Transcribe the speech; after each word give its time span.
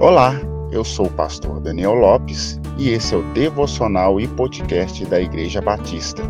Olá, 0.00 0.40
eu 0.70 0.84
sou 0.84 1.06
o 1.06 1.10
pastor 1.10 1.58
Daniel 1.58 1.94
Lopes 1.94 2.60
e 2.78 2.90
esse 2.90 3.12
é 3.12 3.16
o 3.16 3.32
devocional 3.32 4.20
e 4.20 4.28
podcast 4.28 5.04
da 5.06 5.20
Igreja 5.20 5.60
Batista. 5.60 6.22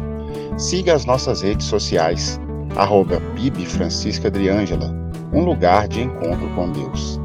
Siga 0.56 0.94
as 0.94 1.04
nossas 1.04 1.42
redes 1.42 1.66
sociais, 1.66 2.40
arroba 2.76 3.20
Bibi 3.34 3.66
Francisca 3.66 4.30
um 5.34 5.44
lugar 5.44 5.86
de 5.86 6.00
encontro 6.00 6.48
com 6.54 6.72
Deus. 6.72 7.17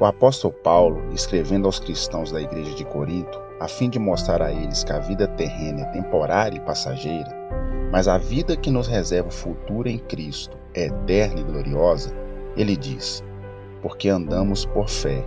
O 0.00 0.04
apóstolo 0.04 0.54
Paulo, 0.54 1.12
escrevendo 1.12 1.66
aos 1.66 1.80
cristãos 1.80 2.30
da 2.30 2.40
igreja 2.40 2.72
de 2.72 2.84
Corinto, 2.84 3.40
a 3.58 3.66
fim 3.66 3.90
de 3.90 3.98
mostrar 3.98 4.40
a 4.40 4.52
eles 4.52 4.84
que 4.84 4.92
a 4.92 5.00
vida 5.00 5.26
terrena 5.26 5.80
é 5.80 5.84
temporária 5.86 6.56
e 6.56 6.60
passageira, 6.60 7.28
mas 7.90 8.06
a 8.06 8.16
vida 8.16 8.56
que 8.56 8.70
nos 8.70 8.86
reserva 8.86 9.28
o 9.28 9.32
futuro 9.32 9.88
em 9.88 9.98
Cristo 9.98 10.56
é 10.72 10.84
eterna 10.84 11.40
e 11.40 11.42
gloriosa, 11.42 12.14
ele 12.56 12.76
diz: 12.76 13.24
Porque 13.82 14.08
andamos 14.08 14.64
por 14.66 14.88
fé 14.88 15.26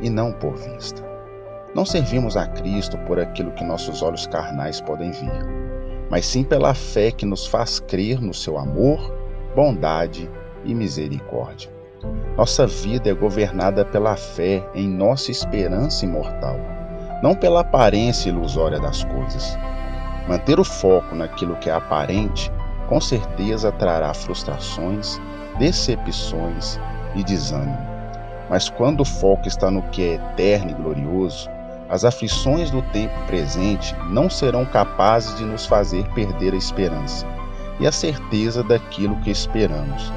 e 0.00 0.08
não 0.08 0.32
por 0.32 0.54
vista. 0.54 1.02
Não 1.74 1.84
servimos 1.84 2.36
a 2.36 2.46
Cristo 2.46 2.96
por 2.98 3.18
aquilo 3.18 3.50
que 3.50 3.64
nossos 3.64 4.02
olhos 4.02 4.28
carnais 4.28 4.80
podem 4.80 5.10
ver, 5.10 5.44
mas 6.08 6.26
sim 6.26 6.44
pela 6.44 6.74
fé 6.74 7.10
que 7.10 7.26
nos 7.26 7.44
faz 7.44 7.80
crer 7.80 8.20
no 8.20 8.32
seu 8.32 8.56
amor, 8.56 9.00
bondade 9.56 10.30
e 10.64 10.72
misericórdia. 10.76 11.81
Nossa 12.36 12.66
vida 12.66 13.10
é 13.10 13.14
governada 13.14 13.84
pela 13.84 14.16
fé 14.16 14.66
em 14.74 14.88
nossa 14.88 15.30
esperança 15.30 16.04
imortal, 16.04 16.56
não 17.22 17.34
pela 17.34 17.60
aparência 17.60 18.30
ilusória 18.30 18.80
das 18.80 19.04
coisas. 19.04 19.56
Manter 20.26 20.58
o 20.58 20.64
foco 20.64 21.14
naquilo 21.14 21.56
que 21.56 21.68
é 21.68 21.72
aparente 21.72 22.50
com 22.88 23.00
certeza 23.00 23.70
trará 23.70 24.12
frustrações, 24.14 25.20
decepções 25.58 26.80
e 27.14 27.22
desânimo. 27.22 27.78
Mas 28.50 28.68
quando 28.68 29.02
o 29.02 29.04
foco 29.04 29.46
está 29.46 29.70
no 29.70 29.82
que 29.90 30.02
é 30.02 30.14
eterno 30.14 30.70
e 30.70 30.74
glorioso, 30.74 31.48
as 31.88 32.04
aflições 32.04 32.70
do 32.70 32.82
tempo 32.90 33.14
presente 33.26 33.94
não 34.10 34.28
serão 34.30 34.64
capazes 34.64 35.36
de 35.36 35.44
nos 35.44 35.66
fazer 35.66 36.08
perder 36.14 36.54
a 36.54 36.56
esperança 36.56 37.26
e 37.78 37.86
a 37.86 37.92
certeza 37.92 38.62
daquilo 38.62 39.16
que 39.20 39.30
esperamos 39.30 40.10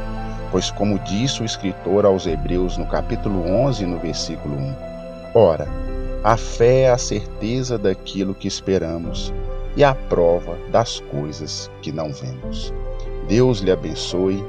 Pois, 0.51 0.71
como 0.71 0.99
disse 0.99 1.41
o 1.41 1.45
escritor 1.45 2.05
aos 2.05 2.25
Hebreus 2.25 2.77
no 2.77 2.85
capítulo 2.85 3.45
11, 3.47 3.85
no 3.85 3.99
versículo 3.99 4.55
1, 4.55 4.75
ora, 5.33 5.67
a 6.23 6.37
fé 6.37 6.81
é 6.81 6.89
a 6.89 6.97
certeza 6.97 7.77
daquilo 7.77 8.33
que 8.33 8.47
esperamos 8.47 9.33
e 9.75 9.83
a 9.83 9.93
prova 9.93 10.57
das 10.71 10.99
coisas 11.11 11.69
que 11.81 11.91
não 11.91 12.11
vemos. 12.11 12.73
Deus 13.27 13.59
lhe 13.59 13.71
abençoe, 13.71 14.43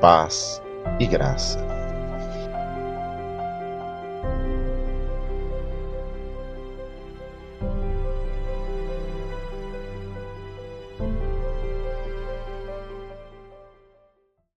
paz 0.00 0.62
e 0.98 1.06
graça. 1.06 1.69